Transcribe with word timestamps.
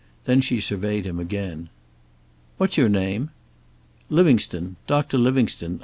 Then 0.25 0.41
she 0.41 0.59
surveyed 0.59 1.05
him 1.05 1.19
again. 1.19 1.69
"What's 2.57 2.75
your 2.75 2.89
name?" 2.89 3.29
"Livingstone. 4.09 4.77
Doctor 4.87 5.15
Livingstone. 5.19 5.79